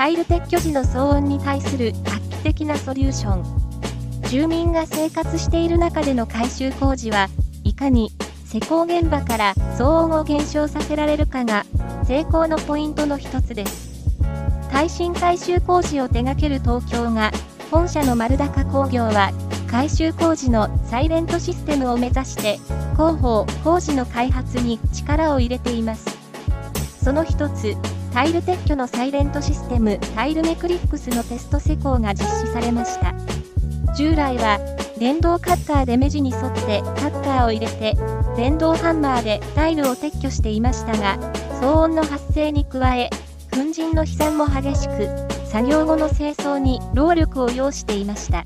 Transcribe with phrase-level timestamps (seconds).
[0.00, 4.30] タイル撤去時の騒音に対する画期的なソリューション。
[4.30, 7.28] 住民が生活している中での改修工事は
[7.64, 8.10] いかに
[8.46, 11.66] 施工現場から騒音を減少させられるかが
[12.06, 14.08] 成功のポイントの一つです。
[14.70, 17.30] 耐震改修工事を手掛ける東京が
[17.70, 19.32] 本社の丸高工業は
[19.70, 22.58] 改修工事のサイレントシステムを目指して
[22.94, 26.18] 広報工事の開発に力を入れています
[27.04, 27.76] その一つ
[28.12, 33.14] タイル撤去のサイレントシステムタイルメクリックスのテスト施工が実施されました。
[33.96, 34.58] 従来は
[34.98, 37.96] 電動カッターで目地に沿ってカッターを入れて
[38.36, 41.18] 電動ハンマーでタイルを撤去していましたが
[41.60, 43.10] 騒音の発生に加え
[43.50, 45.08] 粉塵の飛散も激しく
[45.46, 48.44] 作業後の清掃に労力を要していました。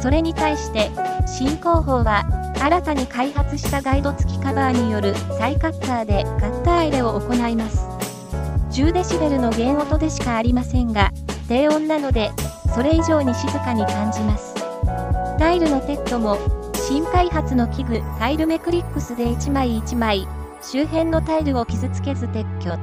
[0.00, 0.90] それに対して
[1.26, 2.24] 新工法は
[2.60, 7.91] 新たに開発したガイド付きカバーによる再カッターでカッター入れを行います。
[8.72, 11.12] 10デシベルの減音でしかありませんが
[11.46, 12.30] 低音なので
[12.74, 14.54] それ以上に静かに感じます。
[15.38, 16.38] タイルのテッドも
[16.74, 20.26] 新開発の器具タイルメクリックスで1枚1枚
[20.62, 22.78] 周辺のタイルを傷つけず撤去。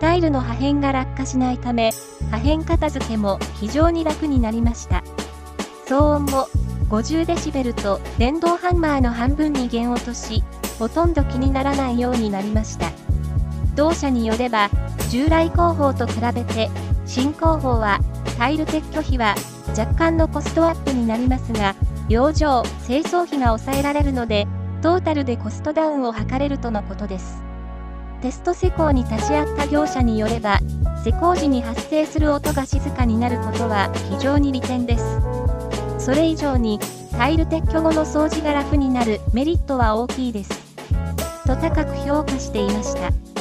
[0.00, 1.92] タイルの破片が落下しないため
[2.30, 5.02] 破片片付けも非常に楽になりました。
[5.86, 6.46] 騒音も
[6.90, 10.44] 50デシベルと電動ハンマーの半分に減落とし
[10.78, 13.05] ほとんど気にならないようになりました。
[13.76, 14.70] 同社によれば
[15.10, 16.68] 従来工法と比べて
[17.04, 18.00] 新工法は
[18.38, 19.34] タイル撤去費は
[19.68, 21.76] 若干のコストアップになりますが
[22.08, 24.46] 養生清掃費が抑えられるので
[24.82, 27.42] トータルでコストダウンを図れるとのことです。
[28.22, 30.58] テスト施工に立ち会った業者によれば
[31.04, 35.04] 施工時に発生する音が静かになることは非常に利点です。
[35.98, 36.78] それ以上に
[37.12, 40.50] タイル撤去後の掃除が楽になるメリットは大きいです。
[41.46, 43.35] と高く評価していました。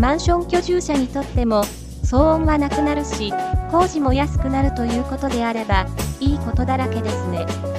[0.00, 1.62] マンション居住者にとっても
[2.04, 3.32] 騒音はなくなるし
[3.70, 5.86] 工事も安くなるということであれば
[6.20, 7.73] いいことだらけですね。